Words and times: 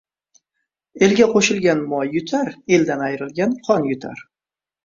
Elga 1.07 1.27
qo'shilgan 1.35 1.83
moy 1.91 2.11
yutar, 2.15 2.49
eldan 2.79 3.07
ayrilgan 3.11 3.55
qon 3.69 3.87
yutar. 3.93 4.29